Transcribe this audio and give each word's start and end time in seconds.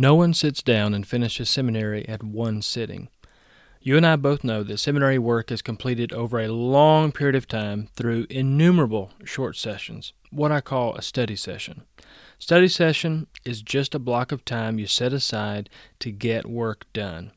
No 0.00 0.14
one 0.14 0.32
sits 0.32 0.62
down 0.62 0.94
and 0.94 1.06
finishes 1.06 1.50
seminary 1.50 2.08
at 2.08 2.22
one 2.22 2.62
sitting. 2.62 3.10
You 3.82 3.98
and 3.98 4.06
I 4.06 4.16
both 4.16 4.42
know 4.42 4.62
that 4.62 4.78
seminary 4.78 5.18
work 5.18 5.52
is 5.52 5.60
completed 5.60 6.10
over 6.14 6.40
a 6.40 6.48
long 6.48 7.12
period 7.12 7.34
of 7.34 7.46
time 7.46 7.90
through 7.96 8.26
innumerable 8.30 9.12
short 9.24 9.58
sessions, 9.58 10.14
what 10.30 10.50
I 10.50 10.62
call 10.62 10.94
a 10.94 11.02
study 11.02 11.36
session. 11.36 11.82
Study 12.38 12.66
session 12.66 13.26
is 13.44 13.60
just 13.60 13.94
a 13.94 13.98
block 13.98 14.32
of 14.32 14.42
time 14.46 14.78
you 14.78 14.86
set 14.86 15.12
aside 15.12 15.68
to 15.98 16.10
get 16.10 16.48
work 16.48 16.86
done. 16.94 17.32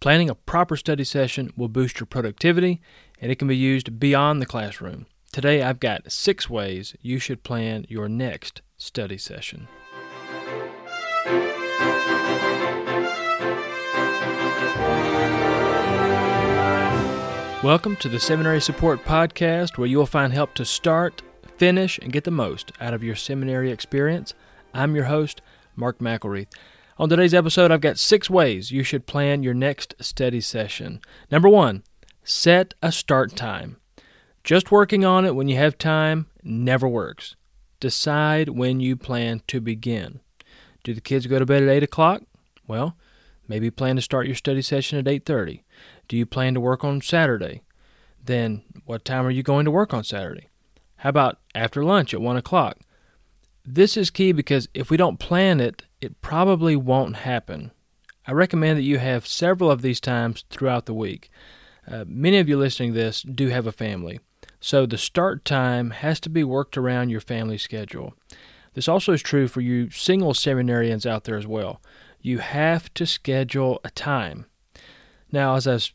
Planning 0.00 0.28
a 0.28 0.34
proper 0.34 0.76
study 0.76 1.04
session 1.04 1.52
will 1.56 1.68
boost 1.68 2.00
your 2.00 2.08
productivity 2.08 2.82
and 3.20 3.30
it 3.30 3.38
can 3.38 3.46
be 3.46 3.56
used 3.56 4.00
beyond 4.00 4.42
the 4.42 4.46
classroom. 4.46 5.06
Today 5.30 5.62
I've 5.62 5.78
got 5.78 6.10
six 6.10 6.50
ways 6.50 6.96
you 7.00 7.20
should 7.20 7.44
plan 7.44 7.86
your 7.88 8.08
next 8.08 8.62
study 8.78 9.16
session. 9.16 9.68
Welcome 17.62 17.96
to 17.96 18.08
the 18.08 18.18
Seminary 18.18 18.58
Support 18.62 19.04
Podcast, 19.04 19.76
where 19.76 19.86
you 19.86 19.98
will 19.98 20.06
find 20.06 20.32
help 20.32 20.54
to 20.54 20.64
start, 20.64 21.20
finish, 21.58 21.98
and 21.98 22.10
get 22.10 22.24
the 22.24 22.30
most 22.30 22.72
out 22.80 22.94
of 22.94 23.02
your 23.02 23.14
seminary 23.14 23.70
experience. 23.70 24.32
I'm 24.72 24.94
your 24.94 25.04
host, 25.04 25.42
Mark 25.76 25.98
McElreath. 25.98 26.46
On 26.96 27.10
today's 27.10 27.34
episode, 27.34 27.70
I've 27.70 27.82
got 27.82 27.98
six 27.98 28.30
ways 28.30 28.72
you 28.72 28.82
should 28.82 29.06
plan 29.06 29.42
your 29.42 29.52
next 29.52 29.94
study 30.00 30.40
session. 30.40 31.02
Number 31.30 31.50
one, 31.50 31.82
set 32.24 32.72
a 32.82 32.90
start 32.90 33.36
time. 33.36 33.76
Just 34.42 34.70
working 34.70 35.04
on 35.04 35.26
it 35.26 35.34
when 35.34 35.46
you 35.46 35.56
have 35.56 35.76
time 35.76 36.28
never 36.42 36.88
works. 36.88 37.36
Decide 37.78 38.48
when 38.48 38.80
you 38.80 38.96
plan 38.96 39.42
to 39.48 39.60
begin. 39.60 40.20
Do 40.82 40.94
the 40.94 41.02
kids 41.02 41.26
go 41.26 41.38
to 41.38 41.44
bed 41.44 41.62
at 41.62 41.68
8 41.68 41.82
o'clock? 41.82 42.22
Well, 42.66 42.96
maybe 43.50 43.68
plan 43.68 43.96
to 43.96 44.02
start 44.02 44.26
your 44.26 44.36
study 44.36 44.62
session 44.62 44.96
at 44.96 45.06
8.30. 45.06 45.64
Do 46.06 46.16
you 46.16 46.24
plan 46.24 46.54
to 46.54 46.60
work 46.60 46.84
on 46.84 47.02
Saturday? 47.02 47.62
Then 48.24 48.62
what 48.84 49.04
time 49.04 49.26
are 49.26 49.30
you 49.30 49.42
going 49.42 49.64
to 49.64 49.72
work 49.72 49.92
on 49.92 50.04
Saturday? 50.04 50.46
How 50.98 51.08
about 51.10 51.38
after 51.52 51.82
lunch 51.82 52.14
at 52.14 52.20
1 52.20 52.36
o'clock? 52.36 52.78
This 53.66 53.96
is 53.96 54.08
key 54.08 54.30
because 54.30 54.68
if 54.72 54.88
we 54.88 54.96
don't 54.96 55.18
plan 55.18 55.58
it, 55.58 55.82
it 56.00 56.20
probably 56.20 56.76
won't 56.76 57.16
happen. 57.16 57.72
I 58.24 58.32
recommend 58.32 58.78
that 58.78 58.84
you 58.84 58.98
have 58.98 59.26
several 59.26 59.68
of 59.68 59.82
these 59.82 59.98
times 59.98 60.44
throughout 60.48 60.86
the 60.86 60.94
week. 60.94 61.28
Uh, 61.90 62.04
many 62.06 62.38
of 62.38 62.48
you 62.48 62.56
listening 62.56 62.92
to 62.92 62.98
this 63.00 63.22
do 63.22 63.48
have 63.48 63.66
a 63.66 63.72
family, 63.72 64.20
so 64.60 64.86
the 64.86 64.96
start 64.96 65.44
time 65.44 65.90
has 65.90 66.20
to 66.20 66.28
be 66.28 66.44
worked 66.44 66.76
around 66.76 67.08
your 67.08 67.20
family 67.20 67.58
schedule. 67.58 68.14
This 68.74 68.86
also 68.86 69.12
is 69.12 69.22
true 69.22 69.48
for 69.48 69.60
you 69.60 69.90
single 69.90 70.34
seminarians 70.34 71.04
out 71.04 71.24
there 71.24 71.36
as 71.36 71.48
well. 71.48 71.80
You 72.20 72.38
have 72.38 72.92
to 72.94 73.06
schedule 73.06 73.80
a 73.84 73.90
time. 73.90 74.46
Now, 75.32 75.54
as 75.54 75.66
I 75.66 75.74
was 75.74 75.92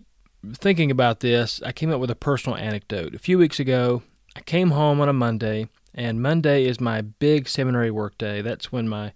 thinking 0.53 0.91
about 0.91 1.19
this, 1.19 1.61
I 1.63 1.71
came 1.71 1.91
up 1.91 1.99
with 1.99 2.09
a 2.09 2.15
personal 2.15 2.57
anecdote. 2.57 3.13
A 3.13 3.19
few 3.19 3.37
weeks 3.37 3.59
ago, 3.59 4.03
I 4.35 4.41
came 4.41 4.71
home 4.71 4.99
on 5.01 5.09
a 5.09 5.13
Monday, 5.13 5.69
and 5.93 6.21
Monday 6.21 6.65
is 6.65 6.81
my 6.81 7.01
big 7.01 7.47
seminary 7.47 7.91
work 7.91 8.17
day. 8.17 8.41
That's 8.41 8.71
when 8.71 8.87
my 8.87 9.13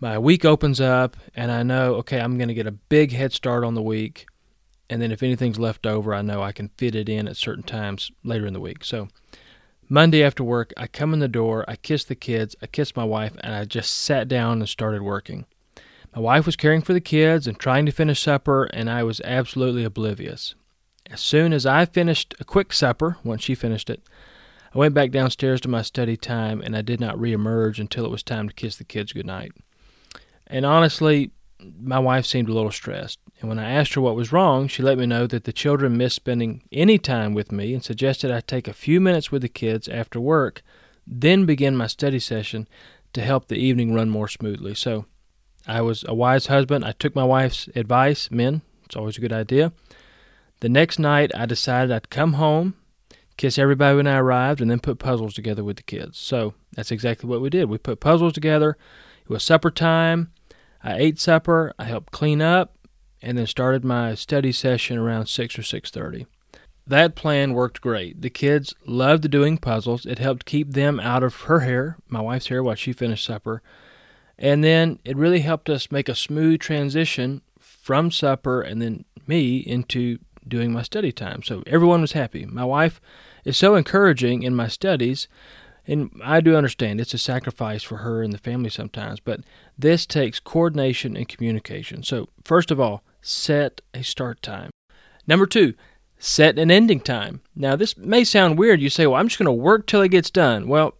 my 0.00 0.18
week 0.18 0.44
opens 0.44 0.80
up, 0.80 1.16
and 1.36 1.52
I 1.52 1.62
know, 1.62 1.94
okay, 1.96 2.20
I'm 2.20 2.36
going 2.36 2.48
to 2.48 2.54
get 2.54 2.66
a 2.66 2.72
big 2.72 3.12
head 3.12 3.32
start 3.32 3.62
on 3.62 3.74
the 3.74 3.82
week. 3.82 4.26
And 4.90 5.00
then 5.00 5.12
if 5.12 5.22
anything's 5.22 5.60
left 5.60 5.86
over, 5.86 6.12
I 6.12 6.22
know 6.22 6.42
I 6.42 6.50
can 6.50 6.70
fit 6.76 6.96
it 6.96 7.08
in 7.08 7.28
at 7.28 7.36
certain 7.36 7.62
times 7.62 8.10
later 8.24 8.44
in 8.44 8.52
the 8.52 8.60
week. 8.60 8.84
So 8.84 9.08
Monday 9.88 10.24
after 10.24 10.42
work, 10.42 10.72
I 10.76 10.88
come 10.88 11.14
in 11.14 11.20
the 11.20 11.28
door, 11.28 11.64
I 11.68 11.76
kiss 11.76 12.02
the 12.02 12.16
kids, 12.16 12.56
I 12.60 12.66
kiss 12.66 12.96
my 12.96 13.04
wife, 13.04 13.36
and 13.42 13.54
I 13.54 13.64
just 13.64 13.92
sat 13.92 14.26
down 14.26 14.58
and 14.58 14.68
started 14.68 15.02
working. 15.02 15.46
My 16.14 16.20
wife 16.20 16.44
was 16.44 16.56
caring 16.56 16.82
for 16.82 16.92
the 16.92 17.00
kids 17.00 17.46
and 17.46 17.58
trying 17.58 17.86
to 17.86 17.92
finish 17.92 18.20
supper, 18.20 18.64
and 18.64 18.90
I 18.90 19.02
was 19.02 19.22
absolutely 19.22 19.82
oblivious. 19.82 20.54
As 21.10 21.20
soon 21.20 21.54
as 21.54 21.64
I 21.64 21.86
finished 21.86 22.34
a 22.38 22.44
quick 22.44 22.72
supper, 22.74 23.16
once 23.24 23.42
she 23.42 23.54
finished 23.54 23.88
it, 23.88 24.02
I 24.74 24.78
went 24.78 24.94
back 24.94 25.10
downstairs 25.10 25.60
to 25.62 25.68
my 25.68 25.80
study 25.80 26.18
time, 26.18 26.60
and 26.60 26.76
I 26.76 26.82
did 26.82 27.00
not 27.00 27.16
reemerge 27.16 27.78
until 27.78 28.04
it 28.04 28.10
was 28.10 28.22
time 28.22 28.48
to 28.48 28.54
kiss 28.54 28.76
the 28.76 28.84
kids 28.84 29.12
goodnight. 29.12 29.52
And 30.46 30.66
honestly, 30.66 31.30
my 31.80 31.98
wife 31.98 32.26
seemed 32.26 32.50
a 32.50 32.52
little 32.52 32.70
stressed, 32.70 33.18
and 33.40 33.48
when 33.48 33.58
I 33.58 33.70
asked 33.70 33.94
her 33.94 34.00
what 34.02 34.16
was 34.16 34.32
wrong, 34.32 34.68
she 34.68 34.82
let 34.82 34.98
me 34.98 35.06
know 35.06 35.26
that 35.26 35.44
the 35.44 35.52
children 35.52 35.96
missed 35.96 36.16
spending 36.16 36.62
any 36.70 36.98
time 36.98 37.32
with 37.32 37.50
me 37.52 37.72
and 37.72 37.82
suggested 37.82 38.30
I 38.30 38.40
take 38.40 38.68
a 38.68 38.74
few 38.74 39.00
minutes 39.00 39.32
with 39.32 39.40
the 39.40 39.48
kids 39.48 39.88
after 39.88 40.20
work, 40.20 40.62
then 41.06 41.46
begin 41.46 41.74
my 41.74 41.86
study 41.86 42.18
session 42.18 42.68
to 43.14 43.22
help 43.22 43.48
the 43.48 43.56
evening 43.56 43.94
run 43.94 44.10
more 44.10 44.28
smoothly. 44.28 44.74
So 44.74 45.06
I 45.66 45.80
was 45.80 46.04
a 46.08 46.14
wise 46.14 46.46
husband. 46.46 46.84
I 46.84 46.92
took 46.92 47.14
my 47.14 47.24
wife's 47.24 47.68
advice. 47.74 48.30
Men, 48.30 48.62
it's 48.84 48.96
always 48.96 49.18
a 49.18 49.20
good 49.20 49.32
idea. 49.32 49.72
The 50.60 50.68
next 50.68 50.98
night, 50.98 51.32
I 51.34 51.46
decided 51.46 51.90
I'd 51.90 52.10
come 52.10 52.34
home, 52.34 52.74
kiss 53.36 53.58
everybody 53.58 53.96
when 53.96 54.06
I 54.06 54.18
arrived, 54.18 54.60
and 54.60 54.70
then 54.70 54.80
put 54.80 54.98
puzzles 54.98 55.34
together 55.34 55.64
with 55.64 55.76
the 55.76 55.82
kids. 55.82 56.18
So 56.18 56.54
that's 56.74 56.90
exactly 56.90 57.28
what 57.28 57.40
we 57.40 57.50
did. 57.50 57.68
We 57.68 57.78
put 57.78 58.00
puzzles 58.00 58.32
together. 58.32 58.76
It 59.22 59.30
was 59.30 59.42
supper 59.42 59.70
time. 59.70 60.32
I 60.82 60.96
ate 60.98 61.18
supper. 61.18 61.72
I 61.78 61.84
helped 61.84 62.12
clean 62.12 62.42
up, 62.42 62.76
and 63.20 63.38
then 63.38 63.46
started 63.46 63.84
my 63.84 64.14
study 64.14 64.52
session 64.52 64.98
around 64.98 65.26
six 65.26 65.58
or 65.58 65.62
six 65.62 65.90
thirty. 65.90 66.26
That 66.86 67.14
plan 67.14 67.54
worked 67.54 67.80
great. 67.80 68.20
The 68.20 68.30
kids 68.30 68.74
loved 68.84 69.30
doing 69.30 69.58
puzzles. 69.58 70.04
It 70.04 70.18
helped 70.18 70.44
keep 70.44 70.72
them 70.72 70.98
out 70.98 71.22
of 71.22 71.42
her 71.42 71.60
hair, 71.60 71.96
my 72.08 72.20
wife's 72.20 72.48
hair, 72.48 72.62
while 72.62 72.74
she 72.74 72.92
finished 72.92 73.24
supper. 73.24 73.62
And 74.42 74.64
then 74.64 74.98
it 75.04 75.16
really 75.16 75.40
helped 75.40 75.70
us 75.70 75.92
make 75.92 76.08
a 76.08 76.16
smooth 76.16 76.58
transition 76.60 77.42
from 77.60 78.10
supper 78.10 78.60
and 78.60 78.82
then 78.82 79.04
me 79.26 79.58
into 79.58 80.18
doing 80.46 80.72
my 80.72 80.82
study 80.82 81.12
time. 81.12 81.44
So 81.44 81.62
everyone 81.64 82.00
was 82.00 82.12
happy. 82.12 82.44
My 82.44 82.64
wife 82.64 83.00
is 83.44 83.56
so 83.56 83.76
encouraging 83.76 84.42
in 84.42 84.54
my 84.54 84.66
studies, 84.66 85.28
and 85.86 86.10
I 86.24 86.40
do 86.40 86.56
understand 86.56 87.00
it's 87.00 87.14
a 87.14 87.18
sacrifice 87.18 87.84
for 87.84 87.98
her 87.98 88.20
and 88.20 88.32
the 88.32 88.38
family 88.38 88.68
sometimes, 88.68 89.20
but 89.20 89.40
this 89.78 90.06
takes 90.06 90.40
coordination 90.40 91.16
and 91.16 91.28
communication. 91.28 92.02
So, 92.02 92.28
first 92.44 92.72
of 92.72 92.80
all, 92.80 93.04
set 93.20 93.80
a 93.94 94.02
start 94.02 94.42
time. 94.42 94.70
Number 95.26 95.46
two, 95.46 95.74
set 96.18 96.58
an 96.58 96.70
ending 96.70 97.00
time. 97.00 97.42
Now, 97.54 97.76
this 97.76 97.96
may 97.96 98.24
sound 98.24 98.58
weird. 98.58 98.80
You 98.80 98.90
say, 98.90 99.06
well, 99.06 99.20
I'm 99.20 99.28
just 99.28 99.38
going 99.38 99.46
to 99.46 99.52
work 99.52 99.86
till 99.86 100.02
it 100.02 100.08
gets 100.08 100.30
done. 100.30 100.66
Well, 100.66 100.94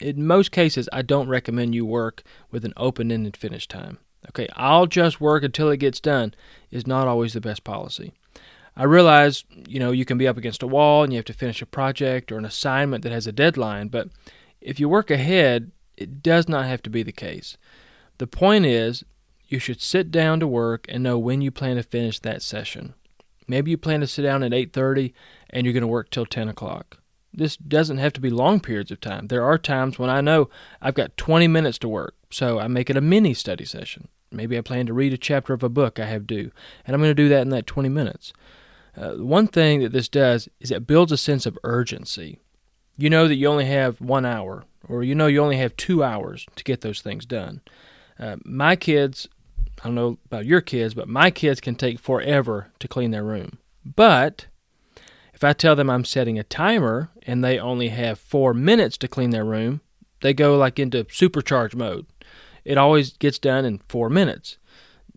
in 0.00 0.26
most 0.26 0.52
cases, 0.52 0.88
I 0.92 1.02
don't 1.02 1.28
recommend 1.28 1.74
you 1.74 1.84
work 1.84 2.22
with 2.50 2.64
an 2.64 2.74
open 2.76 3.10
ended 3.10 3.36
finish 3.36 3.66
time. 3.66 3.98
Okay, 4.30 4.48
I'll 4.54 4.86
just 4.86 5.20
work 5.20 5.42
until 5.42 5.70
it 5.70 5.78
gets 5.78 6.00
done 6.00 6.34
is 6.70 6.86
not 6.86 7.06
always 7.06 7.32
the 7.32 7.40
best 7.40 7.64
policy. 7.64 8.12
I 8.76 8.84
realize, 8.84 9.44
you 9.66 9.80
know, 9.80 9.90
you 9.90 10.04
can 10.04 10.18
be 10.18 10.28
up 10.28 10.36
against 10.36 10.62
a 10.62 10.66
wall 10.66 11.02
and 11.02 11.12
you 11.12 11.18
have 11.18 11.24
to 11.26 11.32
finish 11.32 11.62
a 11.62 11.66
project 11.66 12.30
or 12.30 12.38
an 12.38 12.44
assignment 12.44 13.02
that 13.02 13.12
has 13.12 13.26
a 13.26 13.32
deadline, 13.32 13.88
but 13.88 14.08
if 14.60 14.78
you 14.78 14.88
work 14.88 15.10
ahead, 15.10 15.72
it 15.96 16.22
does 16.22 16.48
not 16.48 16.66
have 16.66 16.82
to 16.82 16.90
be 16.90 17.02
the 17.02 17.12
case. 17.12 17.56
The 18.18 18.26
point 18.26 18.66
is, 18.66 19.04
you 19.46 19.58
should 19.58 19.80
sit 19.80 20.10
down 20.10 20.40
to 20.40 20.46
work 20.46 20.86
and 20.88 21.02
know 21.02 21.18
when 21.18 21.40
you 21.40 21.50
plan 21.50 21.76
to 21.76 21.82
finish 21.82 22.20
that 22.20 22.42
session. 22.42 22.94
Maybe 23.48 23.70
you 23.70 23.78
plan 23.78 24.00
to 24.00 24.06
sit 24.06 24.22
down 24.22 24.42
at 24.42 24.52
8:30 24.52 25.12
and 25.50 25.64
you're 25.64 25.72
going 25.72 25.80
to 25.80 25.86
work 25.86 26.10
till 26.10 26.26
10 26.26 26.48
o'clock. 26.48 26.98
This 27.32 27.56
doesn't 27.56 27.98
have 27.98 28.12
to 28.14 28.20
be 28.20 28.30
long 28.30 28.60
periods 28.60 28.90
of 28.90 29.00
time. 29.00 29.26
There 29.26 29.44
are 29.44 29.58
times 29.58 29.98
when 29.98 30.10
I 30.10 30.20
know 30.20 30.48
I've 30.80 30.94
got 30.94 31.16
20 31.16 31.46
minutes 31.48 31.78
to 31.78 31.88
work, 31.88 32.14
so 32.30 32.58
I 32.58 32.68
make 32.68 32.90
it 32.90 32.96
a 32.96 33.02
mini 33.02 33.34
study 33.34 33.64
session. 33.64 34.08
Maybe 34.30 34.58
I 34.58 34.62
plan 34.62 34.86
to 34.86 34.92
read 34.92 35.12
a 35.12 35.18
chapter 35.18 35.54
of 35.54 35.62
a 35.62 35.68
book 35.68 35.98
I 35.98 36.06
have 36.06 36.26
due, 36.26 36.50
and 36.86 36.94
I'm 36.94 37.00
going 37.00 37.10
to 37.10 37.14
do 37.14 37.28
that 37.28 37.42
in 37.42 37.50
that 37.50 37.66
20 37.66 37.88
minutes. 37.88 38.32
Uh, 38.96 39.12
one 39.12 39.46
thing 39.46 39.80
that 39.80 39.92
this 39.92 40.08
does 40.08 40.48
is 40.60 40.70
it 40.70 40.86
builds 40.86 41.12
a 41.12 41.16
sense 41.16 41.46
of 41.46 41.58
urgency. 41.64 42.38
You 42.96 43.10
know 43.10 43.28
that 43.28 43.36
you 43.36 43.46
only 43.46 43.66
have 43.66 44.00
one 44.00 44.26
hour, 44.26 44.64
or 44.88 45.04
you 45.04 45.14
know 45.14 45.28
you 45.28 45.40
only 45.40 45.58
have 45.58 45.76
two 45.76 46.02
hours 46.02 46.46
to 46.56 46.64
get 46.64 46.80
those 46.80 47.00
things 47.00 47.24
done. 47.24 47.60
Uh, 48.18 48.36
my 48.44 48.74
kids, 48.74 49.28
I 49.80 49.84
don't 49.84 49.94
know 49.94 50.18
about 50.26 50.46
your 50.46 50.60
kids, 50.60 50.94
but 50.94 51.08
my 51.08 51.30
kids 51.30 51.60
can 51.60 51.76
take 51.76 52.00
forever 52.00 52.72
to 52.80 52.88
clean 52.88 53.12
their 53.12 53.22
room. 53.22 53.58
But 53.84 54.46
if 55.38 55.44
I 55.44 55.52
tell 55.52 55.76
them 55.76 55.88
I'm 55.88 56.04
setting 56.04 56.36
a 56.36 56.42
timer 56.42 57.10
and 57.22 57.44
they 57.44 57.60
only 57.60 57.90
have 57.90 58.18
four 58.18 58.52
minutes 58.52 58.98
to 58.98 59.06
clean 59.06 59.30
their 59.30 59.44
room, 59.44 59.82
they 60.20 60.34
go 60.34 60.56
like 60.56 60.80
into 60.80 61.04
supercharge 61.04 61.76
mode. 61.76 62.06
It 62.64 62.76
always 62.76 63.12
gets 63.12 63.38
done 63.38 63.64
in 63.64 63.80
four 63.88 64.10
minutes. 64.10 64.58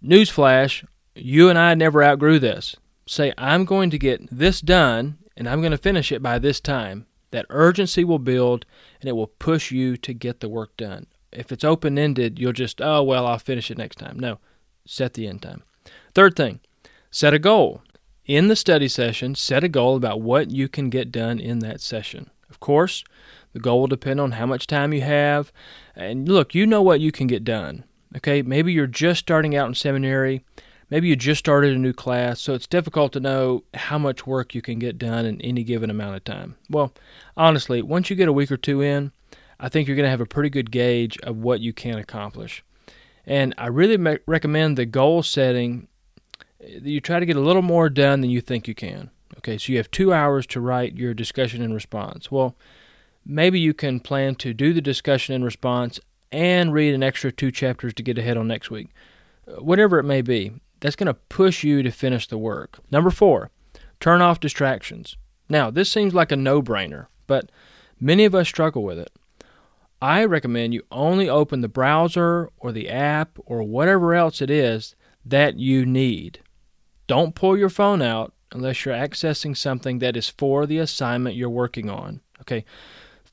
Newsflash, 0.06 0.85
you 1.15 1.50
and 1.50 1.57
I 1.57 1.73
never 1.73 2.03
outgrew 2.03 2.38
this. 2.38 2.75
Say, 3.07 3.33
I'm 3.35 3.65
going 3.65 3.89
to 3.89 3.97
get 3.97 4.29
this 4.29 4.62
done 4.62 5.18
and 5.35 5.50
I'm 5.50 5.59
going 5.59 5.71
to 5.71 5.77
finish 5.77 6.12
it 6.12 6.21
by 6.21 6.38
this 6.38 6.59
time. 6.59 7.07
That 7.31 7.47
urgency 7.50 8.03
will 8.03 8.19
build 8.19 8.68
and 9.00 9.09
it 9.09 9.13
will 9.13 9.25
push 9.25 9.71
you 9.71 9.97
to 9.97 10.13
get 10.13 10.39
the 10.39 10.50
work 10.50 10.77
done. 10.77 11.07
If 11.31 11.51
it's 11.51 11.63
open 11.63 11.97
ended, 11.97 12.38
you'll 12.38 12.53
just, 12.53 12.79
oh, 12.79 13.01
well, 13.01 13.25
I'll 13.25 13.39
finish 13.39 13.71
it 13.71 13.77
next 13.79 13.95
time. 13.95 14.19
No, 14.19 14.38
set 14.85 15.15
the 15.15 15.27
end 15.27 15.41
time. 15.41 15.63
Third 16.13 16.35
thing, 16.35 16.59
set 17.09 17.33
a 17.33 17.39
goal 17.39 17.81
in 18.25 18.47
the 18.47 18.56
study 18.56 18.88
session, 18.88 19.35
set 19.35 19.63
a 19.63 19.69
goal 19.69 19.95
about 19.95 20.21
what 20.21 20.51
you 20.51 20.68
can 20.68 20.89
get 20.89 21.12
done 21.12 21.39
in 21.39 21.59
that 21.59 21.81
session. 21.81 22.29
Of 22.50 22.59
course, 22.59 23.03
the 23.53 23.59
goal 23.59 23.81
will 23.81 23.88
depend 23.88 24.19
on 24.19 24.33
how 24.33 24.45
much 24.45 24.68
time 24.68 24.94
you 24.94 25.01
have. 25.01 25.51
And 25.95 26.27
look, 26.27 26.53
you 26.53 26.65
know 26.65 26.81
what 26.81 27.00
you 27.00 27.12
can 27.12 27.27
get 27.27 27.44
done. 27.44 27.83
Okay, 28.18 28.41
maybe 28.41 28.73
you're 28.73 28.88
just 28.88 29.21
starting 29.21 29.56
out 29.56 29.68
in 29.68 29.75
seminary. 29.75 30.44
Maybe 30.89 31.07
you 31.07 31.15
just 31.15 31.39
started 31.39 31.73
a 31.73 31.79
new 31.79 31.94
class, 31.94 32.41
so 32.41 32.53
it's 32.53 32.68
difficult 32.68 33.13
to 33.13 33.21
know 33.21 33.63
how 33.73 33.97
much 33.97 34.27
work 34.27 34.53
you 34.53 34.62
can 34.62 34.77
get 34.77 34.97
done 34.97 35.25
in 35.25 35.39
any 35.39 35.63
given 35.63 35.89
amount 35.89 36.18
of 36.18 36.25
time. 36.25 36.57
Well, 36.69 36.94
honestly, 37.38 37.81
once 37.81 38.09
you 38.09 38.18
get 38.18 38.27
a 38.27 38.33
week 38.33 38.51
or 38.51 38.57
two 38.57 38.81
in, 38.81 39.13
I 39.57 39.69
think 39.69 39.88
you're 39.88 39.95
going 39.95 40.06
to 40.06 40.12
have 40.12 40.19
a 40.19 40.25
pretty 40.25 40.50
good 40.50 40.69
gauge 40.69 41.18
of 41.19 41.38
what 41.38 41.62
you 41.62 41.71
can 41.71 41.97
accomplish. 41.97 42.62
And 43.25 43.56
I 43.57 43.68
really 43.68 44.19
recommend 44.27 44.77
the 44.77 44.85
goal 44.85 45.23
setting. 45.23 45.88
You 46.68 47.02
try 47.02 47.19
to 47.19 47.25
get 47.25 47.36
a 47.36 47.42
little 47.42 47.62
more 47.62 47.90
done 47.90 48.22
than 48.22 48.30
you 48.30 48.42
think 48.42 48.68
you 48.68 48.75
can. 48.75 49.10
Okay, 49.38 49.58
so 49.58 49.72
you 49.72 49.78
have 49.78 49.90
two 49.92 50.13
hours 50.13 50.46
to 50.48 50.62
write 50.62 50.96
your 50.96 51.13
discussion 51.13 51.62
and 51.62 51.74
response. 51.74 52.31
Well, 52.31 52.56
maybe 53.25 53.60
you 53.60 53.74
can 53.74 54.00
plan 54.00 54.36
to 54.36 54.54
do 54.54 54.74
the 54.74 54.81
discussion 54.81 55.34
and 55.34 55.44
response 55.44 56.00
and 56.31 56.74
read 56.74 56.94
an 56.94 57.04
extra 57.04 57.31
two 57.31 57.52
chapters 57.52 57.94
to 57.96 58.04
get 58.04 58.18
ahead 58.18 58.38
on 58.38 58.48
next 58.48 58.69
week. 58.69 58.90
Uh, 59.48 59.62
whatever 59.62 60.00
it 60.00 60.04
may 60.04 60.22
be, 60.22 60.54
that's 60.80 60.96
going 60.96 61.08
to 61.08 61.13
push 61.13 61.63
you 61.63 61.84
to 61.84 61.92
finish 61.92 62.28
the 62.28 62.38
work. 62.38 62.80
Number 62.92 63.10
four, 63.10 63.50
turn 64.00 64.22
off 64.22 64.40
distractions. 64.40 65.16
Now, 65.50 65.69
this 65.69 65.92
seems 65.92 66.14
like 66.14 66.31
a 66.31 66.36
no 66.36 66.62
brainer, 66.62 67.07
but 67.28 67.52
many 68.00 68.25
of 68.25 68.36
us 68.36 68.48
struggle 68.48 68.84
with 68.84 68.98
it. 69.00 69.12
I 70.02 70.25
recommend 70.25 70.74
you 70.74 70.84
only 70.92 71.30
open 71.30 71.62
the 71.62 71.68
browser 71.68 72.50
or 72.57 72.72
the 72.72 72.90
app 72.90 73.38
or 73.46 73.62
whatever 73.62 74.16
else 74.16 74.42
it 74.42 74.50
is 74.50 74.96
that 75.24 75.60
you 75.60 75.86
need. 75.86 76.40
Don't 77.12 77.36
pull 77.36 77.58
your 77.58 77.68
phone 77.68 78.02
out 78.02 78.31
unless 78.54 78.86
you're 78.86 78.96
accessing 78.96 79.58
something 79.58 80.00
that 80.00 80.16
is 80.16 80.30
for 80.30 80.66
the 80.66 80.78
assignment 80.78 81.36
you're 81.36 81.50
working 81.50 81.90
on. 81.90 82.22
Okay, 82.40 82.63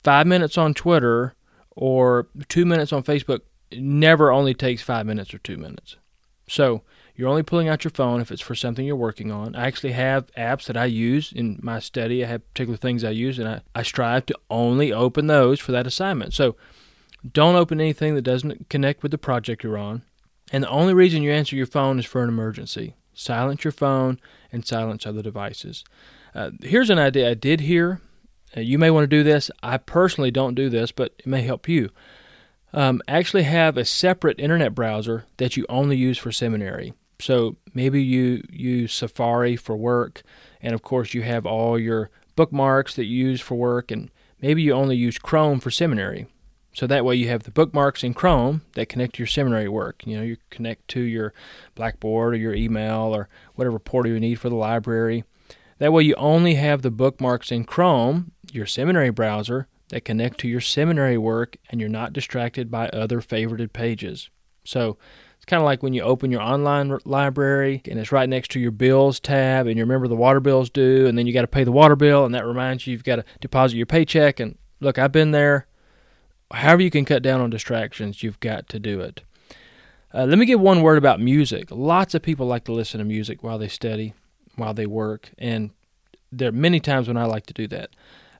five 0.03 0.27
minutes 0.27 0.57
on 0.57 0.73
Twitter 0.73 1.33
or 1.71 2.27
two 2.49 2.65
minutes 2.65 2.91
on 2.91 3.03
Facebook 3.03 3.39
never 3.71 4.33
only 4.33 4.53
takes 4.53 4.81
five 4.81 5.05
minutes 5.05 5.33
or 5.33 5.37
two 5.37 5.55
minutes. 5.55 5.95
So 6.49 6.81
you're 7.15 7.29
only 7.29 7.41
pulling 7.41 7.69
out 7.69 7.85
your 7.85 7.91
phone 7.91 8.19
if 8.19 8.33
it's 8.33 8.41
for 8.41 8.53
something 8.53 8.85
you're 8.85 8.97
working 8.97 9.31
on. 9.31 9.55
I 9.55 9.67
actually 9.67 9.93
have 9.93 10.29
apps 10.33 10.65
that 10.65 10.75
I 10.75 10.83
use 10.83 11.31
in 11.31 11.57
my 11.63 11.79
study. 11.79 12.25
I 12.25 12.27
have 12.27 12.53
particular 12.53 12.75
things 12.75 13.05
I 13.05 13.11
use, 13.11 13.39
and 13.39 13.47
I, 13.47 13.61
I 13.73 13.83
strive 13.83 14.25
to 14.25 14.37
only 14.49 14.91
open 14.91 15.27
those 15.27 15.61
for 15.61 15.71
that 15.71 15.87
assignment. 15.87 16.33
So 16.33 16.57
don't 17.31 17.55
open 17.55 17.79
anything 17.79 18.13
that 18.15 18.23
doesn't 18.23 18.67
connect 18.67 19.03
with 19.03 19.11
the 19.11 19.17
project 19.17 19.63
you're 19.63 19.77
on. 19.77 20.01
And 20.51 20.65
the 20.65 20.69
only 20.69 20.93
reason 20.93 21.23
you 21.23 21.31
answer 21.31 21.55
your 21.55 21.65
phone 21.65 21.97
is 21.97 22.05
for 22.05 22.21
an 22.21 22.27
emergency. 22.27 22.95
Silence 23.19 23.65
your 23.65 23.71
phone 23.71 24.17
and 24.51 24.65
silence 24.65 25.05
other 25.05 25.21
devices. 25.21 25.83
Uh, 26.33 26.51
here's 26.61 26.89
an 26.89 26.99
idea 26.99 27.29
I 27.29 27.33
did 27.33 27.59
hear. 27.61 27.99
Uh, 28.55 28.61
you 28.61 28.79
may 28.79 28.89
want 28.89 29.03
to 29.03 29.07
do 29.07 29.23
this. 29.23 29.51
I 29.61 29.77
personally 29.77 30.31
don't 30.31 30.55
do 30.55 30.69
this, 30.69 30.93
but 30.93 31.13
it 31.19 31.27
may 31.27 31.41
help 31.41 31.67
you. 31.67 31.89
Um, 32.71 33.01
actually, 33.07 33.43
have 33.43 33.77
a 33.77 33.83
separate 33.83 34.39
internet 34.39 34.73
browser 34.73 35.25
that 35.37 35.57
you 35.57 35.65
only 35.67 35.97
use 35.97 36.17
for 36.17 36.31
seminary. 36.31 36.93
So 37.19 37.57
maybe 37.73 38.01
you 38.01 38.43
use 38.49 38.93
Safari 38.93 39.57
for 39.57 39.75
work, 39.75 40.21
and 40.61 40.73
of 40.73 40.81
course, 40.81 41.13
you 41.13 41.23
have 41.23 41.45
all 41.45 41.77
your 41.77 42.11
bookmarks 42.37 42.95
that 42.95 43.05
you 43.05 43.27
use 43.27 43.41
for 43.41 43.55
work, 43.55 43.91
and 43.91 44.09
maybe 44.39 44.61
you 44.61 44.71
only 44.71 44.95
use 44.95 45.17
Chrome 45.17 45.59
for 45.59 45.71
seminary. 45.71 46.27
So 46.73 46.87
that 46.87 47.03
way, 47.03 47.15
you 47.15 47.27
have 47.29 47.43
the 47.43 47.51
bookmarks 47.51 48.03
in 48.03 48.13
Chrome 48.13 48.61
that 48.73 48.89
connect 48.89 49.15
to 49.15 49.19
your 49.19 49.27
seminary 49.27 49.67
work. 49.67 50.03
You 50.05 50.17
know, 50.17 50.23
you 50.23 50.37
connect 50.49 50.87
to 50.89 51.01
your 51.01 51.33
Blackboard 51.75 52.33
or 52.33 52.37
your 52.37 52.53
email 52.53 53.15
or 53.15 53.27
whatever 53.55 53.79
portal 53.79 54.11
you 54.11 54.19
need 54.19 54.39
for 54.39 54.49
the 54.49 54.55
library. 54.55 55.23
That 55.79 55.93
way, 55.93 56.03
you 56.03 56.15
only 56.15 56.55
have 56.55 56.81
the 56.81 56.91
bookmarks 56.91 57.51
in 57.51 57.63
Chrome, 57.63 58.31
your 58.51 58.65
seminary 58.65 59.09
browser, 59.09 59.67
that 59.89 60.05
connect 60.05 60.39
to 60.39 60.47
your 60.47 60.61
seminary 60.61 61.17
work, 61.17 61.57
and 61.69 61.79
you're 61.79 61.89
not 61.89 62.13
distracted 62.13 62.69
by 62.69 62.89
other 62.89 63.21
favorited 63.21 63.73
pages. 63.73 64.29
So, 64.63 64.97
it's 65.39 65.45
kind 65.45 65.61
of 65.61 65.65
like 65.65 65.81
when 65.81 65.93
you 65.93 66.01
open 66.01 66.31
your 66.31 66.41
online 66.41 66.99
library 67.05 67.81
and 67.89 67.97
it's 67.97 68.11
right 68.11 68.27
next 68.27 68.51
to 68.51 68.59
your 68.59 68.71
bills 68.71 69.21
tab 69.21 69.67
and 69.67 69.77
you 69.77 69.83
remember 69.83 70.09
the 70.09 70.15
water 70.15 70.41
bills 70.41 70.69
due 70.69 71.07
and 71.07 71.17
then 71.17 71.25
you 71.25 71.33
got 71.33 71.41
to 71.41 71.47
pay 71.47 71.63
the 71.63 71.71
water 71.71 71.95
bill 71.95 72.25
and 72.25 72.35
that 72.35 72.45
reminds 72.45 72.85
you 72.85 72.91
you've 72.91 73.05
got 73.05 73.15
to 73.15 73.25
deposit 73.39 73.77
your 73.77 73.85
paycheck 73.85 74.41
and 74.41 74.57
look 74.81 74.99
I've 74.99 75.13
been 75.13 75.31
there 75.31 75.68
however 76.51 76.81
you 76.81 76.91
can 76.91 77.05
cut 77.05 77.21
down 77.21 77.41
on 77.41 77.49
distractions 77.49 78.23
you've 78.23 78.39
got 78.39 78.67
to 78.69 78.79
do 78.79 78.99
it 78.99 79.21
uh, 80.13 80.25
let 80.25 80.37
me 80.39 80.45
give 80.45 80.59
one 80.59 80.81
word 80.81 80.97
about 80.97 81.19
music 81.19 81.67
lots 81.71 82.13
of 82.13 82.21
people 82.21 82.47
like 82.47 82.63
to 82.63 82.73
listen 82.73 82.99
to 82.99 83.05
music 83.05 83.43
while 83.43 83.57
they 83.57 83.67
study 83.67 84.13
while 84.55 84.73
they 84.73 84.85
work 84.85 85.31
and 85.37 85.71
there 86.31 86.49
are 86.49 86.53
many 86.53 86.79
times 86.79 87.07
when 87.07 87.17
I 87.17 87.25
like 87.25 87.45
to 87.47 87.53
do 87.53 87.67
that 87.67 87.89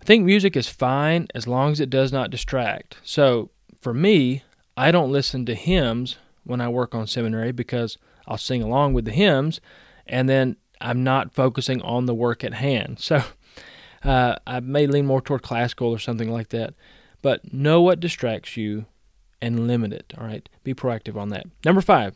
I 0.01 0.05
think 0.05 0.23
music 0.23 0.55
is 0.55 0.67
fine 0.67 1.27
as 1.35 1.47
long 1.47 1.71
as 1.71 1.79
it 1.79 1.89
does 1.89 2.11
not 2.11 2.31
distract 2.31 2.97
so 3.03 3.49
for 3.79 3.93
me 3.93 4.43
I 4.75 4.91
don't 4.91 5.11
listen 5.11 5.45
to 5.45 5.55
hymns 5.55 6.17
when 6.45 6.61
I 6.61 6.69
work 6.69 6.95
on 6.95 7.05
seminary 7.05 7.51
because 7.51 7.97
I'll 8.27 8.37
sing 8.37 8.63
along 8.63 8.93
with 8.93 9.05
the 9.05 9.11
hymns 9.11 9.59
and 10.07 10.29
then 10.29 10.55
I'm 10.81 11.03
not 11.03 11.33
focusing 11.33 11.81
on 11.81 12.05
the 12.05 12.13
work 12.13 12.43
at 12.43 12.53
hand. 12.53 12.99
So 13.09 13.23
uh, 14.09 14.37
I 14.47 14.61
may 14.61 14.87
lean 14.87 15.05
more 15.05 15.19
toward 15.19 15.41
classical 15.41 15.89
or 15.89 15.99
something 15.99 16.31
like 16.31 16.49
that. 16.49 16.73
But 17.21 17.53
know 17.53 17.81
what 17.81 17.99
distracts 17.99 18.55
you 18.57 18.85
and 19.41 19.67
limit 19.67 19.93
it. 19.93 20.13
All 20.17 20.25
right. 20.25 20.47
Be 20.63 20.73
proactive 20.73 21.15
on 21.15 21.29
that. 21.29 21.45
Number 21.65 21.81
five, 21.81 22.15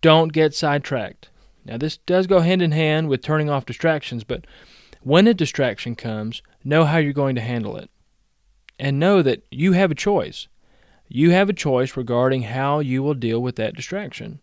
don't 0.00 0.32
get 0.32 0.54
sidetracked. 0.54 1.30
Now, 1.64 1.78
this 1.78 1.96
does 1.96 2.26
go 2.26 2.40
hand 2.40 2.60
in 2.60 2.72
hand 2.72 3.08
with 3.08 3.22
turning 3.22 3.48
off 3.48 3.64
distractions, 3.64 4.22
but 4.22 4.46
when 5.02 5.26
a 5.26 5.34
distraction 5.34 5.94
comes, 5.94 6.42
know 6.62 6.84
how 6.84 6.98
you're 6.98 7.12
going 7.12 7.34
to 7.36 7.40
handle 7.40 7.76
it. 7.76 7.90
And 8.78 8.98
know 8.98 9.22
that 9.22 9.44
you 9.50 9.72
have 9.72 9.90
a 9.90 9.94
choice. 9.94 10.48
You 11.08 11.30
have 11.30 11.48
a 11.48 11.54
choice 11.54 11.96
regarding 11.96 12.42
how 12.42 12.80
you 12.80 13.02
will 13.02 13.14
deal 13.14 13.40
with 13.40 13.56
that 13.56 13.74
distraction. 13.74 14.40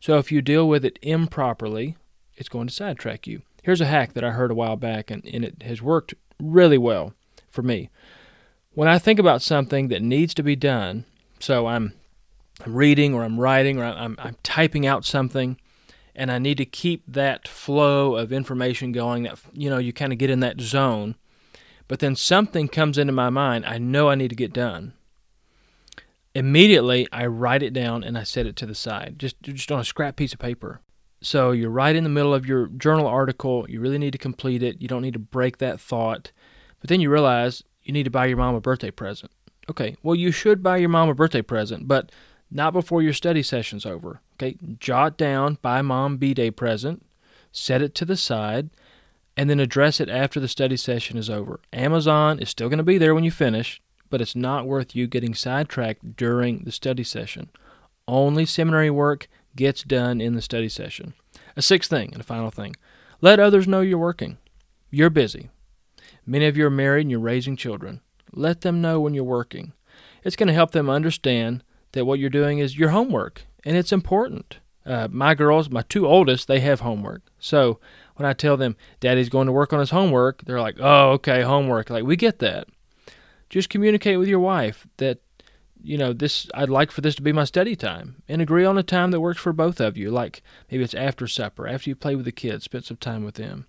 So 0.00 0.18
if 0.18 0.32
you 0.32 0.42
deal 0.42 0.68
with 0.68 0.84
it 0.84 0.98
improperly, 1.02 1.96
it's 2.36 2.48
going 2.48 2.68
to 2.68 2.74
sidetrack 2.74 3.26
you. 3.26 3.42
Here's 3.62 3.80
a 3.80 3.86
hack 3.86 4.14
that 4.14 4.24
I 4.24 4.30
heard 4.30 4.50
a 4.50 4.54
while 4.54 4.76
back, 4.76 5.10
and, 5.10 5.24
and 5.26 5.44
it 5.44 5.62
has 5.62 5.82
worked 5.82 6.14
really 6.40 6.78
well 6.78 7.14
for 7.50 7.62
me. 7.62 7.90
When 8.76 8.88
I 8.88 8.98
think 8.98 9.18
about 9.18 9.42
something 9.42 9.88
that 9.88 10.02
needs 10.02 10.34
to 10.34 10.42
be 10.42 10.54
done, 10.54 11.04
so 11.40 11.66
I'm, 11.66 11.94
I'm 12.64 12.74
reading 12.74 13.12
or 13.12 13.24
I'm 13.24 13.40
writing 13.40 13.80
or 13.80 13.84
I'm, 13.84 14.16
I'm 14.18 14.36
typing 14.42 14.86
out 14.86 15.04
something, 15.04 15.58
and 16.14 16.30
I 16.30 16.38
need 16.38 16.58
to 16.58 16.64
keep 16.64 17.02
that 17.08 17.48
flow 17.48 18.16
of 18.16 18.32
information 18.32 18.92
going, 18.92 19.24
that 19.24 19.40
you 19.52 19.68
know, 19.68 19.78
you 19.78 19.92
kind 19.92 20.12
of 20.12 20.18
get 20.18 20.30
in 20.30 20.40
that 20.40 20.60
zone. 20.60 21.16
But 21.88 22.00
then 22.00 22.14
something 22.14 22.68
comes 22.68 22.98
into 22.98 23.12
my 23.12 23.30
mind 23.30 23.64
I 23.66 23.78
know 23.78 24.10
I 24.10 24.14
need 24.14 24.28
to 24.28 24.36
get 24.36 24.52
done 24.52 24.92
immediately 26.36 27.08
I 27.10 27.24
write 27.24 27.62
it 27.62 27.72
down 27.72 28.04
and 28.04 28.18
I 28.18 28.22
set 28.22 28.46
it 28.46 28.56
to 28.56 28.66
the 28.66 28.74
side, 28.74 29.14
just 29.18 29.42
just 29.42 29.72
on 29.72 29.80
a 29.80 29.84
scrap 29.84 30.16
piece 30.16 30.34
of 30.34 30.38
paper. 30.38 30.80
So 31.22 31.50
you're 31.50 31.70
right 31.70 31.96
in 31.96 32.04
the 32.04 32.10
middle 32.10 32.34
of 32.34 32.44
your 32.44 32.66
journal 32.66 33.06
article. 33.06 33.64
You 33.70 33.80
really 33.80 33.96
need 33.96 34.12
to 34.12 34.18
complete 34.18 34.62
it. 34.62 34.82
You 34.82 34.86
don't 34.86 35.00
need 35.00 35.14
to 35.14 35.18
break 35.18 35.56
that 35.58 35.80
thought. 35.80 36.30
But 36.78 36.90
then 36.90 37.00
you 37.00 37.10
realize 37.10 37.64
you 37.86 37.92
need 37.92 38.04
to 38.04 38.10
buy 38.10 38.26
your 38.26 38.36
mom 38.36 38.54
a 38.54 38.60
birthday 38.60 38.90
present. 38.90 39.30
Okay, 39.70 39.96
well 40.02 40.14
you 40.14 40.30
should 40.30 40.62
buy 40.62 40.76
your 40.76 40.88
mom 40.88 41.08
a 41.08 41.14
birthday 41.14 41.42
present, 41.42 41.88
but 41.88 42.12
not 42.50 42.72
before 42.72 43.02
your 43.02 43.12
study 43.12 43.42
session's 43.42 43.86
over. 43.86 44.20
Okay, 44.34 44.56
jot 44.78 45.16
down 45.16 45.58
buy 45.62 45.82
mom 45.82 46.18
B 46.18 46.34
day 46.34 46.50
present, 46.50 47.04
set 47.52 47.82
it 47.82 47.94
to 47.96 48.04
the 48.04 48.16
side, 48.16 48.70
and 49.36 49.48
then 49.48 49.60
address 49.60 50.00
it 50.00 50.08
after 50.08 50.40
the 50.40 50.48
study 50.48 50.76
session 50.76 51.16
is 51.16 51.30
over. 51.30 51.60
Amazon 51.72 52.38
is 52.38 52.50
still 52.50 52.68
going 52.68 52.78
to 52.78 52.84
be 52.84 52.98
there 52.98 53.14
when 53.14 53.24
you 53.24 53.30
finish 53.30 53.80
but 54.10 54.20
it's 54.20 54.36
not 54.36 54.66
worth 54.66 54.94
you 54.94 55.06
getting 55.06 55.34
sidetracked 55.34 56.16
during 56.16 56.60
the 56.60 56.72
study 56.72 57.04
session. 57.04 57.50
Only 58.06 58.46
seminary 58.46 58.90
work 58.90 59.28
gets 59.54 59.82
done 59.82 60.20
in 60.20 60.34
the 60.34 60.42
study 60.42 60.68
session. 60.68 61.14
A 61.56 61.62
sixth 61.62 61.90
thing 61.90 62.10
and 62.12 62.20
a 62.20 62.24
final 62.24 62.50
thing 62.50 62.76
let 63.20 63.40
others 63.40 63.66
know 63.66 63.80
you're 63.80 63.98
working. 63.98 64.36
You're 64.90 65.10
busy. 65.10 65.48
Many 66.26 66.46
of 66.46 66.56
you 66.56 66.66
are 66.66 66.70
married 66.70 67.02
and 67.02 67.10
you're 67.10 67.20
raising 67.20 67.56
children. 67.56 68.00
Let 68.32 68.62
them 68.62 68.82
know 68.82 69.00
when 69.00 69.14
you're 69.14 69.24
working. 69.24 69.72
It's 70.24 70.36
going 70.36 70.48
to 70.48 70.52
help 70.54 70.72
them 70.72 70.90
understand 70.90 71.62
that 71.92 72.04
what 72.04 72.18
you're 72.18 72.30
doing 72.30 72.58
is 72.58 72.78
your 72.78 72.90
homework 72.90 73.42
and 73.64 73.76
it's 73.76 73.92
important. 73.92 74.58
Uh, 74.84 75.08
my 75.10 75.34
girls, 75.34 75.70
my 75.70 75.82
two 75.82 76.06
oldest, 76.06 76.46
they 76.46 76.60
have 76.60 76.80
homework. 76.80 77.22
So 77.38 77.80
when 78.16 78.26
I 78.26 78.32
tell 78.32 78.56
them 78.56 78.76
daddy's 79.00 79.28
going 79.28 79.46
to 79.46 79.52
work 79.52 79.72
on 79.72 79.80
his 79.80 79.90
homework, 79.90 80.44
they're 80.44 80.60
like, 80.60 80.76
oh, 80.80 81.10
okay, 81.12 81.42
homework. 81.42 81.90
Like, 81.90 82.04
we 82.04 82.16
get 82.16 82.38
that 82.40 82.68
just 83.48 83.68
communicate 83.68 84.18
with 84.18 84.28
your 84.28 84.40
wife 84.40 84.86
that 84.96 85.18
you 85.82 85.96
know 85.96 86.12
this 86.12 86.48
I'd 86.54 86.68
like 86.68 86.90
for 86.90 87.00
this 87.00 87.14
to 87.16 87.22
be 87.22 87.32
my 87.32 87.44
study 87.44 87.76
time 87.76 88.22
and 88.28 88.42
agree 88.42 88.64
on 88.64 88.78
a 88.78 88.82
time 88.82 89.10
that 89.10 89.20
works 89.20 89.40
for 89.40 89.52
both 89.52 89.80
of 89.80 89.96
you 89.96 90.10
like 90.10 90.42
maybe 90.70 90.82
it's 90.82 90.94
after 90.94 91.26
supper 91.26 91.66
after 91.66 91.90
you 91.90 91.96
play 91.96 92.16
with 92.16 92.24
the 92.24 92.32
kids 92.32 92.64
spend 92.64 92.84
some 92.84 92.96
time 92.96 93.24
with 93.24 93.36
them 93.36 93.66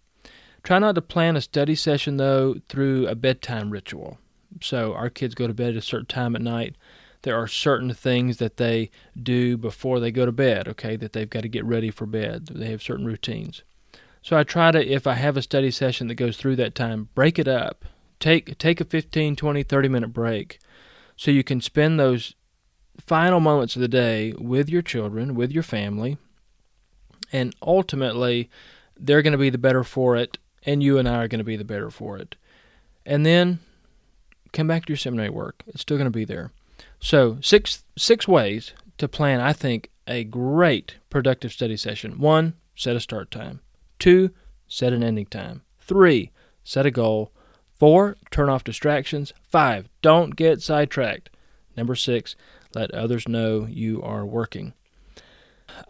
try 0.64 0.80
not 0.80 0.96
to 0.96 1.02
plan 1.02 1.36
a 1.36 1.42
study 1.42 1.76
session 1.76 2.18
though 2.18 2.56
through 2.70 3.08
a 3.08 3.16
bedtime 3.16 3.72
ritual. 3.72 4.18
So 4.62 4.94
our 4.94 5.10
kids 5.10 5.36
go 5.36 5.48
to 5.48 5.54
bed 5.54 5.72
at 5.72 5.76
a 5.78 5.82
certain 5.82 6.06
time 6.06 6.36
at 6.36 6.42
night. 6.42 6.76
There 7.24 7.38
are 7.38 7.48
certain 7.48 7.94
things 7.94 8.38
that 8.38 8.58
they 8.58 8.90
do 9.22 9.58
before 9.58 10.00
they 10.00 10.12
go 10.12 10.26
to 10.26 10.32
bed 10.32 10.68
okay 10.68 10.96
that 10.96 11.14
they've 11.14 11.30
got 11.30 11.42
to 11.42 11.50
get 11.50 11.66
ready 11.66 11.92
for 11.92 12.06
bed. 12.06 12.48
They 12.48 12.70
have 12.70 12.82
certain 12.84 13.06
routines. 13.06 13.64
So 14.22 14.38
i 14.38 14.44
try 14.44 14.72
to 14.72 14.86
if 14.86 15.08
i 15.08 15.14
have 15.14 15.38
a 15.38 15.42
study 15.42 15.72
session 15.72 16.08
that 16.08 16.16
goes 16.16 16.38
through 16.38 16.58
that 16.58 16.76
time 16.76 17.10
break 17.16 17.40
it 17.40 17.48
up. 17.48 17.86
Take 18.20 18.58
take 18.58 18.82
a 18.82 18.86
15, 18.86 19.36
20, 19.36 19.64
30 19.64 19.90
minute 19.90 20.14
break 20.14 20.60
so 21.18 21.32
you 21.32 21.44
can 21.44 21.60
spend 21.60 22.00
those 22.00 22.36
final 23.06 23.40
moments 23.40 23.76
of 23.76 23.82
the 23.82 23.88
day 23.88 24.34
with 24.38 24.70
your 24.70 24.82
children, 24.82 25.36
with 25.36 25.52
your 25.52 25.64
family, 25.64 26.18
and 27.32 27.56
ultimately 27.62 28.50
they're 28.98 29.22
going 29.22 29.34
to 29.34 29.38
be 29.38 29.50
the 29.50 29.58
better 29.58 29.84
for 29.84 30.16
it, 30.16 30.38
and 30.68 30.84
you 30.84 31.00
and 31.00 31.08
I 31.08 31.24
are 31.24 31.28
going 31.28 31.40
to 31.40 31.46
be 31.46 31.56
the 31.56 31.64
better 31.64 31.90
for 31.90 32.18
it. 32.18 32.36
And 33.06 33.26
then 33.26 33.60
come 34.52 34.68
back 34.68 34.86
to 34.86 34.92
your 34.92 34.98
seminary 34.98 35.30
work. 35.30 35.64
It's 35.66 35.82
still 35.82 35.98
going 35.98 36.06
to 36.06 36.12
be 36.12 36.26
there. 36.26 36.52
So, 37.00 37.38
six 37.42 37.84
six 37.98 38.28
ways 38.28 38.74
to 38.98 39.08
plan, 39.08 39.40
I 39.40 39.54
think, 39.54 39.90
a 40.06 40.24
great 40.24 40.96
productive 41.10 41.52
study 41.52 41.78
session. 41.78 42.20
One, 42.20 42.54
set 42.76 42.96
a 42.96 43.00
start 43.00 43.32
time. 43.32 43.62
Two, 43.98 44.32
set 44.68 44.94
an 44.94 45.04
ending 45.04 45.26
time. 45.26 45.64
Three, 45.80 46.32
set 46.64 46.86
a 46.86 46.92
goal. 46.92 47.32
Four, 47.74 48.18
turn 48.32 48.50
off 48.50 48.64
distractions. 48.64 49.34
Five, 49.50 49.88
don't 50.02 50.36
get 50.36 50.62
sidetracked. 50.62 51.30
Number 51.76 51.96
six, 51.96 52.36
let 52.74 52.92
others 52.92 53.28
know 53.28 53.66
you 53.70 54.02
are 54.02 54.26
working. 54.26 54.74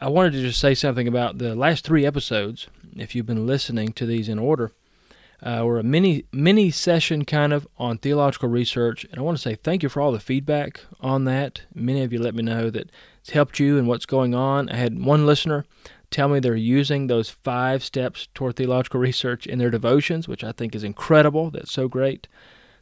I 0.02 0.10
wanted 0.10 0.34
to 0.34 0.42
just 0.42 0.60
say 0.60 0.74
something 0.74 1.08
about 1.08 1.38
the 1.38 1.56
last 1.56 1.86
three 1.86 2.06
episodes. 2.06 2.68
If 3.00 3.16
you've 3.16 3.26
been 3.26 3.48
listening 3.48 3.94
to 3.94 4.06
these 4.06 4.30
in 4.30 4.40
order, 4.40 4.72
uh, 5.42 5.62
we're 5.64 5.80
a 5.80 5.84
mini 5.84 6.26
mini 6.32 6.72
session 6.72 7.24
kind 7.24 7.54
of 7.54 7.68
on 7.78 7.98
theological 7.98 8.50
research, 8.50 9.06
and 9.06 9.20
I 9.20 9.22
want 9.22 9.38
to 9.38 9.42
say 9.42 9.56
thank 9.56 9.84
you 9.84 9.90
for 9.90 10.02
all 10.02 10.12
the 10.12 10.20
feedback 10.20 10.82
on 11.00 11.26
that. 11.26 11.62
Many 11.74 12.02
of 12.04 12.12
you 12.12 12.20
let 12.20 12.36
me 12.36 12.44
know 12.44 12.70
that 12.70 12.90
it's 13.20 13.30
helped 13.30 13.60
you 13.60 13.78
and 13.78 13.88
what's 13.88 14.06
going 14.06 14.34
on. 14.34 14.70
I 14.70 14.78
had 14.78 15.04
one 15.04 15.26
listener 15.26 15.66
tell 16.10 16.28
me 16.30 16.40
they're 16.40 16.56
using 16.56 17.08
those 17.08 17.30
five 17.30 17.84
steps 17.84 18.28
toward 18.34 18.56
theological 18.56 19.00
research 19.10 19.46
in 19.46 19.60
their 19.60 19.70
devotions, 19.70 20.28
which 20.28 20.44
I 20.44 20.52
think 20.52 20.76
is 20.76 20.84
incredible. 20.84 21.52
That's 21.52 21.72
so 21.72 21.88
great. 21.88 22.28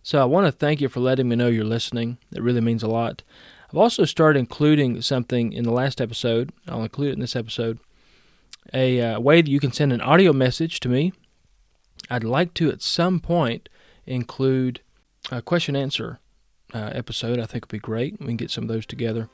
So 0.04 0.22
I 0.22 0.26
want 0.26 0.46
to 0.46 0.52
thank 0.52 0.82
you 0.82 0.88
for 0.88 1.00
letting 1.00 1.28
me 1.28 1.36
know 1.36 1.48
you're 1.48 1.64
listening. 1.64 2.20
It 2.32 2.44
really 2.44 2.62
means 2.62 2.84
a 2.84 2.88
lot. 2.88 3.24
I've 3.70 3.78
also 3.78 4.06
started 4.06 4.40
including 4.40 5.02
something 5.02 5.52
in 5.52 5.64
the 5.64 5.72
last 5.72 6.00
episode. 6.00 6.52
I'll 6.68 6.84
include 6.84 7.10
it 7.10 7.14
in 7.14 7.22
this 7.22 7.36
episode. 7.36 7.80
A 8.74 9.02
uh, 9.02 9.20
way 9.20 9.42
that 9.42 9.50
you 9.50 9.60
can 9.60 9.72
send 9.72 9.94
an 9.94 10.02
audio 10.02 10.34
message 10.34 10.80
to 10.82 10.90
me. 10.90 11.14
I'd 12.10 12.24
like 12.24 12.54
to 12.56 12.70
at 12.70 12.82
some 12.82 13.20
point 13.20 13.70
include 14.06 14.82
a 15.32 15.42
question 15.42 15.76
answer 15.76 16.20
uh, 16.74 16.92
episode. 16.94 17.40
I 17.40 17.46
think 17.46 17.66
would 17.66 17.72
be 17.72 17.80
great. 17.80 18.20
We 18.20 18.28
can 18.28 18.38
get 18.38 18.52
some 18.52 18.66
of 18.66 18.68
those 18.68 18.86
together. 18.86 19.30